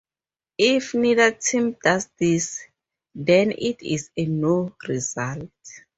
If 0.57 0.95
neither 0.95 1.29
team 1.31 1.73
does 1.83 2.09
this 2.17 2.63
then 3.13 3.51
it 3.51 3.83
is 3.83 4.09
a 4.17 4.25
No 4.25 4.73
Result. 4.87 5.47